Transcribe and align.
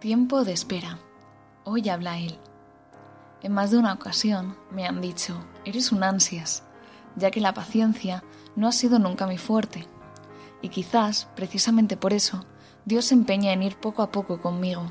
Tiempo 0.00 0.44
de 0.44 0.54
espera. 0.54 0.98
Hoy 1.64 1.90
habla 1.90 2.16
él. 2.16 2.38
En 3.42 3.52
más 3.52 3.70
de 3.70 3.76
una 3.76 3.92
ocasión 3.92 4.56
me 4.70 4.86
han 4.86 5.02
dicho, 5.02 5.36
eres 5.66 5.92
un 5.92 6.02
ansias, 6.02 6.62
ya 7.16 7.30
que 7.30 7.42
la 7.42 7.52
paciencia 7.52 8.24
no 8.56 8.66
ha 8.66 8.72
sido 8.72 8.98
nunca 8.98 9.26
mi 9.26 9.36
fuerte. 9.36 9.86
Y 10.62 10.70
quizás, 10.70 11.28
precisamente 11.36 11.98
por 11.98 12.14
eso, 12.14 12.46
Dios 12.86 13.04
se 13.04 13.14
empeña 13.14 13.52
en 13.52 13.62
ir 13.62 13.76
poco 13.76 14.00
a 14.00 14.10
poco 14.10 14.40
conmigo. 14.40 14.90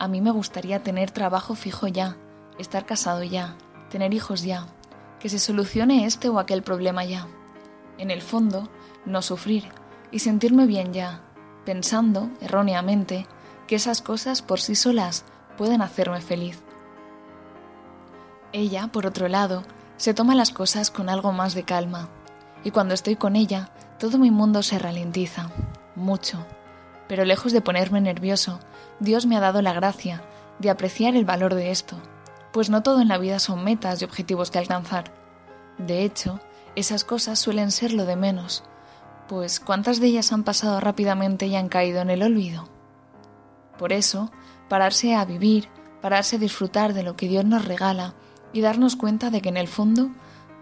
A 0.00 0.08
mí 0.08 0.20
me 0.20 0.32
gustaría 0.32 0.82
tener 0.82 1.12
trabajo 1.12 1.54
fijo 1.54 1.86
ya, 1.86 2.16
estar 2.58 2.86
casado 2.86 3.22
ya, 3.22 3.54
tener 3.88 4.14
hijos 4.14 4.42
ya, 4.42 4.66
que 5.20 5.28
se 5.28 5.38
solucione 5.38 6.06
este 6.06 6.28
o 6.28 6.40
aquel 6.40 6.64
problema 6.64 7.04
ya. 7.04 7.28
En 7.98 8.10
el 8.10 8.20
fondo, 8.20 8.68
no 9.06 9.22
sufrir 9.22 9.68
y 10.10 10.18
sentirme 10.18 10.66
bien 10.66 10.92
ya, 10.92 11.22
pensando, 11.64 12.30
erróneamente, 12.40 13.28
que 13.66 13.76
esas 13.76 14.02
cosas 14.02 14.42
por 14.42 14.60
sí 14.60 14.74
solas 14.74 15.24
pueden 15.56 15.82
hacerme 15.82 16.20
feliz. 16.20 16.62
Ella, 18.52 18.88
por 18.88 19.06
otro 19.06 19.28
lado, 19.28 19.64
se 19.96 20.14
toma 20.14 20.34
las 20.34 20.50
cosas 20.50 20.90
con 20.90 21.08
algo 21.08 21.32
más 21.32 21.54
de 21.54 21.64
calma, 21.64 22.08
y 22.62 22.70
cuando 22.70 22.94
estoy 22.94 23.16
con 23.16 23.36
ella, 23.36 23.70
todo 23.98 24.18
mi 24.18 24.30
mundo 24.30 24.62
se 24.62 24.78
ralentiza, 24.78 25.50
mucho. 25.94 26.44
Pero 27.08 27.24
lejos 27.24 27.52
de 27.52 27.60
ponerme 27.60 28.00
nervioso, 28.00 28.60
Dios 29.00 29.26
me 29.26 29.36
ha 29.36 29.40
dado 29.40 29.62
la 29.62 29.72
gracia 29.72 30.22
de 30.58 30.70
apreciar 30.70 31.16
el 31.16 31.24
valor 31.24 31.54
de 31.54 31.70
esto, 31.70 31.96
pues 32.52 32.70
no 32.70 32.82
todo 32.82 33.00
en 33.00 33.08
la 33.08 33.18
vida 33.18 33.38
son 33.38 33.64
metas 33.64 34.00
y 34.00 34.04
objetivos 34.04 34.50
que 34.50 34.58
alcanzar. 34.58 35.12
De 35.78 36.04
hecho, 36.04 36.40
esas 36.76 37.04
cosas 37.04 37.38
suelen 37.38 37.70
ser 37.70 37.92
lo 37.92 38.04
de 38.04 38.16
menos, 38.16 38.64
pues 39.28 39.58
¿cuántas 39.58 40.00
de 40.00 40.08
ellas 40.08 40.32
han 40.32 40.44
pasado 40.44 40.80
rápidamente 40.80 41.46
y 41.46 41.56
han 41.56 41.68
caído 41.68 42.00
en 42.00 42.10
el 42.10 42.22
olvido? 42.22 42.73
Por 43.78 43.92
eso, 43.92 44.30
pararse 44.68 45.14
a 45.14 45.24
vivir, 45.24 45.68
pararse 46.00 46.36
a 46.36 46.38
disfrutar 46.38 46.94
de 46.94 47.02
lo 47.02 47.16
que 47.16 47.28
Dios 47.28 47.44
nos 47.44 47.64
regala 47.64 48.14
y 48.52 48.60
darnos 48.60 48.96
cuenta 48.96 49.30
de 49.30 49.40
que 49.40 49.48
en 49.48 49.56
el 49.56 49.68
fondo, 49.68 50.10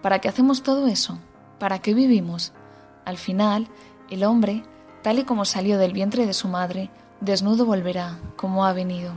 ¿para 0.00 0.20
qué 0.20 0.28
hacemos 0.28 0.62
todo 0.62 0.86
eso? 0.86 1.18
¿Para 1.58 1.80
qué 1.80 1.94
vivimos? 1.94 2.52
Al 3.04 3.18
final, 3.18 3.68
el 4.10 4.24
hombre, 4.24 4.62
tal 5.02 5.18
y 5.18 5.24
como 5.24 5.44
salió 5.44 5.78
del 5.78 5.92
vientre 5.92 6.26
de 6.26 6.32
su 6.32 6.48
madre, 6.48 6.90
desnudo 7.20 7.66
volverá, 7.66 8.18
como 8.36 8.64
ha 8.64 8.72
venido, 8.72 9.12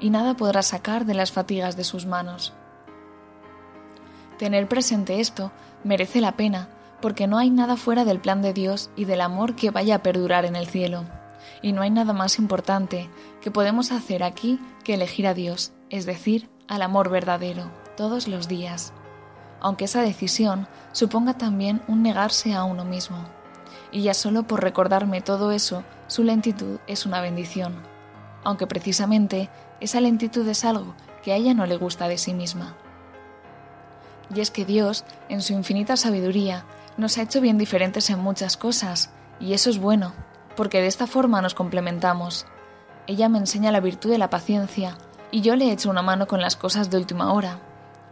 y 0.00 0.10
nada 0.10 0.36
podrá 0.36 0.62
sacar 0.62 1.06
de 1.06 1.14
las 1.14 1.30
fatigas 1.32 1.76
de 1.76 1.84
sus 1.84 2.06
manos. 2.06 2.52
Tener 4.38 4.68
presente 4.68 5.20
esto 5.20 5.52
merece 5.84 6.20
la 6.20 6.36
pena, 6.36 6.68
porque 7.00 7.26
no 7.26 7.38
hay 7.38 7.50
nada 7.50 7.76
fuera 7.76 8.04
del 8.04 8.20
plan 8.20 8.42
de 8.42 8.52
Dios 8.52 8.90
y 8.96 9.04
del 9.04 9.20
amor 9.20 9.54
que 9.54 9.70
vaya 9.70 9.96
a 9.96 10.02
perdurar 10.02 10.44
en 10.44 10.56
el 10.56 10.66
cielo 10.66 11.04
y 11.62 11.72
no 11.72 11.82
hay 11.82 11.90
nada 11.90 12.12
más 12.12 12.38
importante 12.38 13.08
que 13.40 13.50
podemos 13.50 13.92
hacer 13.92 14.22
aquí 14.22 14.60
que 14.84 14.94
elegir 14.94 15.26
a 15.26 15.34
Dios, 15.34 15.72
es 15.90 16.06
decir, 16.06 16.48
al 16.68 16.82
amor 16.82 17.10
verdadero, 17.10 17.70
todos 17.96 18.28
los 18.28 18.48
días, 18.48 18.92
aunque 19.60 19.86
esa 19.86 20.02
decisión 20.02 20.68
suponga 20.92 21.34
también 21.34 21.82
un 21.88 22.02
negarse 22.02 22.54
a 22.54 22.64
uno 22.64 22.84
mismo. 22.84 23.18
Y 23.92 24.02
ya 24.02 24.14
solo 24.14 24.46
por 24.46 24.62
recordarme 24.62 25.20
todo 25.20 25.52
eso, 25.52 25.84
su 26.06 26.22
lentitud 26.24 26.78
es 26.86 27.06
una 27.06 27.20
bendición, 27.20 27.74
aunque 28.44 28.66
precisamente 28.66 29.48
esa 29.80 30.00
lentitud 30.00 30.46
es 30.48 30.64
algo 30.64 30.94
que 31.22 31.32
a 31.32 31.36
ella 31.36 31.54
no 31.54 31.66
le 31.66 31.76
gusta 31.76 32.08
de 32.08 32.18
sí 32.18 32.34
misma. 32.34 32.76
Y 34.34 34.40
es 34.40 34.50
que 34.50 34.64
Dios, 34.64 35.04
en 35.28 35.40
su 35.40 35.52
infinita 35.52 35.96
sabiduría, 35.96 36.64
nos 36.96 37.18
ha 37.18 37.22
hecho 37.22 37.40
bien 37.40 37.58
diferentes 37.58 38.10
en 38.10 38.18
muchas 38.18 38.56
cosas, 38.56 39.10
y 39.38 39.52
eso 39.52 39.70
es 39.70 39.78
bueno, 39.78 40.14
porque 40.56 40.80
de 40.80 40.86
esta 40.86 41.06
forma 41.06 41.42
nos 41.42 41.54
complementamos. 41.54 42.46
Ella 43.06 43.28
me 43.28 43.38
enseña 43.38 43.70
la 43.70 43.80
virtud 43.80 44.10
de 44.10 44.18
la 44.18 44.30
paciencia 44.30 44.96
y 45.30 45.42
yo 45.42 45.54
le 45.56 45.70
echo 45.70 45.90
una 45.90 46.02
mano 46.02 46.26
con 46.26 46.40
las 46.40 46.56
cosas 46.56 46.90
de 46.90 46.96
última 46.96 47.32
hora. 47.32 47.60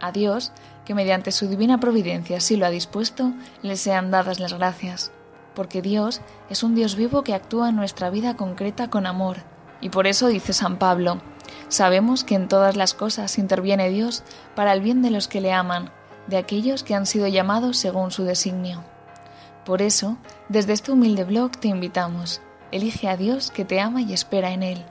A 0.01 0.13
Dios, 0.13 0.53
que 0.85 0.95
mediante 0.95 1.33
su 1.33 1.49
divina 1.49 1.81
providencia 1.81 2.41
sí 2.41 2.57
lo 2.57 2.67
ha 2.67 2.71
dispuesto, 2.71 3.33
le 3.63 3.77
sean 3.77 4.11
dadas 4.11 4.41
las 4.41 4.53
gracias, 4.53 5.13
porque 5.55 5.83
Dios 5.83 6.21
es 6.51 6.63
un 6.63 6.75
Dios 6.75 6.97
vivo 6.97 7.23
que 7.23 7.35
actúa 7.35 7.71
en 7.71 7.77
nuestra 7.77 8.11
vida 8.11 8.37
concreta 8.37 8.91
con 8.91 9.07
amor, 9.07 9.39
y 9.81 9.89
por 9.89 10.07
eso 10.07 10.29
dice 10.29 10.53
San 10.53 10.77
Pablo, 10.77 11.23
sabemos 11.69 12.25
que 12.25 12.35
en 12.35 12.49
todas 12.49 12.77
las 12.77 12.95
cosas 12.95 13.39
interviene 13.39 13.89
Dios 13.89 14.23
para 14.55 14.73
el 14.73 14.81
bien 14.81 15.01
de 15.03 15.11
los 15.11 15.29
que 15.29 15.41
le 15.41 15.53
aman, 15.53 15.91
de 16.27 16.37
aquellos 16.37 16.83
que 16.83 16.95
han 16.95 17.07
sido 17.07 17.27
llamados 17.27 17.77
según 17.77 18.11
su 18.11 18.25
designio. 18.25 18.85
Por 19.65 19.81
eso, 19.81 20.19
desde 20.49 20.75
este 20.75 20.93
humilde 20.93 21.25
blog 21.25 21.53
te 21.53 21.69
invitamos. 21.69 22.43
Elige 22.71 23.09
a 23.09 23.17
Dios 23.17 23.51
que 23.51 23.65
te 23.65 23.81
ama 23.81 24.03
y 24.03 24.13
espera 24.13 24.53
en 24.53 24.63
Él. 24.63 24.85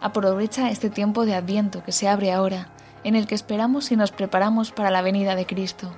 Aprovecha 0.00 0.70
este 0.70 0.90
tiempo 0.90 1.26
de 1.26 1.34
adviento 1.34 1.84
que 1.84 1.92
se 1.92 2.08
abre 2.08 2.32
ahora, 2.32 2.68
en 3.04 3.14
el 3.14 3.26
que 3.26 3.34
esperamos 3.34 3.92
y 3.92 3.96
nos 3.96 4.10
preparamos 4.10 4.72
para 4.72 4.90
la 4.90 5.02
venida 5.02 5.36
de 5.36 5.46
Cristo. 5.46 5.92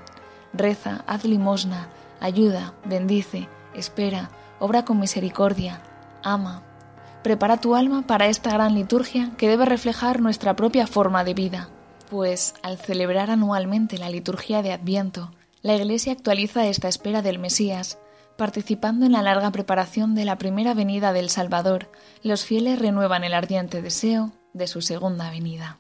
Reza, 0.52 1.04
haz 1.06 1.24
limosna, 1.24 1.88
ayuda, 2.20 2.74
bendice, 2.84 3.48
espera, 3.74 4.30
obra 4.58 4.84
con 4.84 4.98
misericordia, 4.98 5.80
ama. 6.22 6.62
Prepara 7.22 7.58
tu 7.58 7.76
alma 7.76 8.02
para 8.02 8.26
esta 8.26 8.50
gran 8.50 8.74
liturgia 8.74 9.30
que 9.38 9.48
debe 9.48 9.64
reflejar 9.64 10.20
nuestra 10.20 10.54
propia 10.56 10.86
forma 10.86 11.24
de 11.24 11.34
vida, 11.34 11.68
pues 12.10 12.54
al 12.62 12.78
celebrar 12.78 13.30
anualmente 13.30 13.96
la 13.96 14.10
liturgia 14.10 14.60
de 14.60 14.72
Adviento, 14.72 15.30
la 15.62 15.76
Iglesia 15.76 16.12
actualiza 16.12 16.66
esta 16.66 16.88
espera 16.88 17.22
del 17.22 17.38
Mesías 17.38 17.98
Participando 18.36 19.06
en 19.06 19.12
la 19.12 19.22
larga 19.22 19.50
preparación 19.50 20.14
de 20.14 20.24
la 20.24 20.38
primera 20.38 20.74
venida 20.74 21.12
del 21.12 21.28
Salvador, 21.28 21.90
los 22.22 22.44
fieles 22.44 22.78
renuevan 22.78 23.24
el 23.24 23.34
ardiente 23.34 23.82
deseo 23.82 24.32
de 24.54 24.66
su 24.66 24.80
segunda 24.80 25.30
venida. 25.30 25.78